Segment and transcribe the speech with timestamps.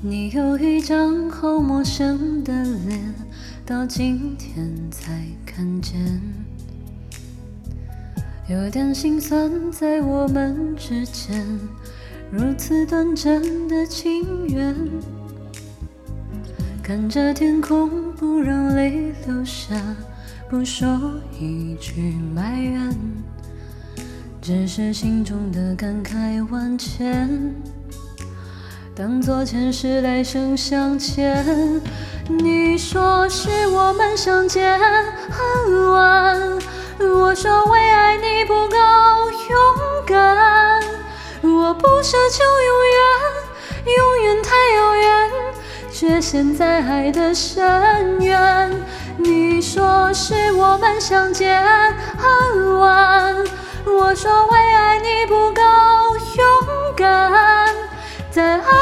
[0.00, 2.52] 你有一张好陌生的
[2.86, 3.12] 脸，
[3.66, 6.00] 到今天才看见，
[8.48, 11.44] 有点心酸，在我们之间，
[12.30, 14.72] 如此短暂的情缘。
[16.80, 19.74] 看着天空，不让泪流下，
[20.48, 22.96] 不说一句埋怨，
[24.40, 27.52] 只是心中的感慨万千。
[28.98, 31.80] 当作前世来生相欠，
[32.26, 36.58] 你说是我们相见恨晚，
[36.98, 38.76] 我说为爱你不够
[39.50, 40.80] 勇敢，
[41.42, 45.30] 我不奢求永远，永远太遥远，
[45.92, 48.82] 却陷在爱的深渊。
[49.16, 51.62] 你说是我们相见
[52.16, 53.32] 恨晚，
[53.86, 55.62] 我说为爱你不够
[56.34, 57.68] 勇敢，
[58.32, 58.77] 在爱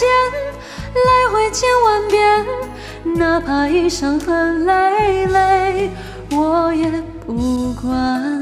[0.00, 0.08] 间
[0.94, 2.46] 来回千万遍，
[3.16, 5.90] 哪怕已伤痕累累，
[6.30, 6.90] 我也
[7.26, 8.40] 不管。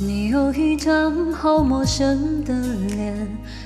[0.00, 2.54] 你有一张好陌生的
[2.96, 3.28] 脸，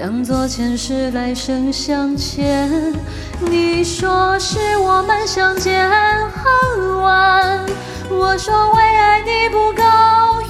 [0.00, 2.72] 当作前世来生相欠，
[3.38, 7.66] 你说是我们相见恨晚，
[8.08, 9.82] 我说为爱你不够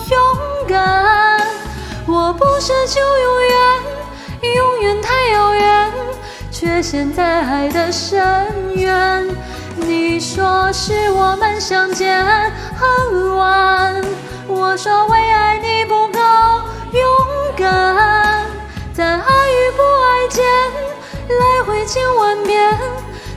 [0.09, 1.41] 勇敢，
[2.07, 5.93] 我不奢求永远，永远太遥远，
[6.53, 8.47] 却陷在爱的深
[8.77, 9.27] 渊。
[9.79, 12.25] 你说是我们相见
[12.77, 14.01] 恨晚，
[14.47, 15.20] 我说为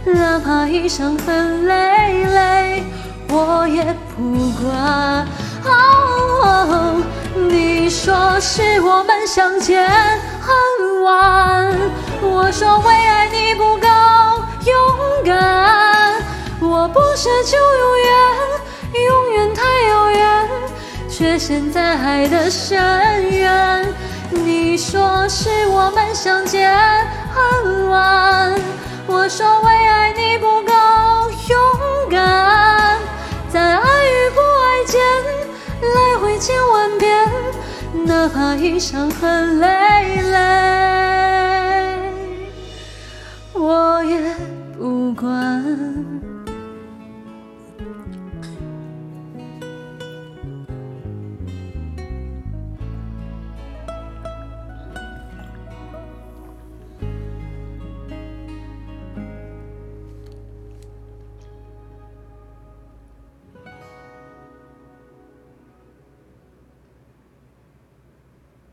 [0.06, 2.84] 哪怕已伤痕累累，
[3.30, 3.84] 我也
[4.16, 5.28] 不管。
[5.66, 7.02] 哦，
[7.36, 9.88] 你说是我们相见
[10.42, 11.74] 很晚，
[12.22, 13.88] 我说为爱你不够
[14.66, 16.14] 勇敢，
[16.60, 18.12] 我不奢求永远，
[19.06, 20.50] 永远太遥远，
[21.10, 22.78] 却陷在爱的深
[23.32, 23.88] 渊。
[24.32, 26.76] 你说是我们相见
[27.32, 28.54] 很晚，
[29.08, 29.93] 我说为爱
[38.06, 40.44] 哪怕已伤痕累累。
[43.54, 44.36] 我也
[44.78, 46.33] 不管。